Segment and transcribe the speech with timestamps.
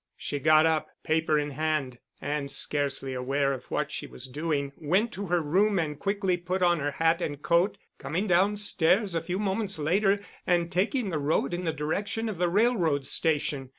[0.17, 5.11] She got up, paper in hand, and scarcely aware of what she was doing, went
[5.11, 9.21] to her room and quickly put on her hat and coat, coming down stairs a
[9.21, 13.69] few moments later and taking the road in the direction of the Railroad Station.